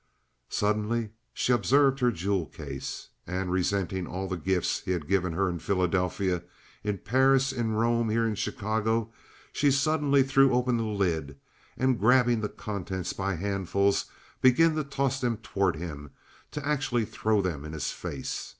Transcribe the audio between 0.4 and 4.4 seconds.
Suddenly she observed her jewel case, and, resenting all the